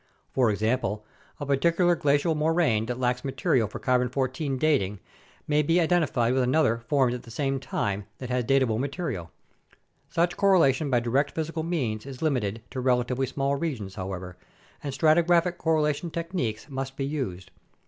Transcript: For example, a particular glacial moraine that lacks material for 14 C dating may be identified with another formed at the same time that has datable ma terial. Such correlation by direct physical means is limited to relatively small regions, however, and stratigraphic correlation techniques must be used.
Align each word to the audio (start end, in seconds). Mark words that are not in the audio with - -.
For 0.31 0.49
example, 0.49 1.05
a 1.39 1.45
particular 1.45 1.93
glacial 1.95 2.33
moraine 2.33 2.87
that 2.87 2.99
lacks 2.99 3.23
material 3.23 3.67
for 3.67 3.77
14 3.77 4.55
C 4.55 4.57
dating 4.57 4.99
may 5.47 5.61
be 5.61 5.79
identified 5.79 6.33
with 6.33 6.41
another 6.41 6.79
formed 6.87 7.13
at 7.13 7.21
the 7.21 7.29
same 7.29 7.59
time 7.59 8.05
that 8.17 8.31
has 8.31 8.45
datable 8.45 8.79
ma 8.79 8.87
terial. 8.87 9.29
Such 10.09 10.37
correlation 10.37 10.89
by 10.89 11.01
direct 11.01 11.35
physical 11.35 11.61
means 11.61 12.07
is 12.07 12.23
limited 12.23 12.63
to 12.71 12.79
relatively 12.81 13.27
small 13.27 13.55
regions, 13.57 13.93
however, 13.93 14.37
and 14.81 14.91
stratigraphic 14.91 15.59
correlation 15.59 16.09
techniques 16.09 16.67
must 16.67 16.97
be 16.97 17.05
used. 17.05 17.51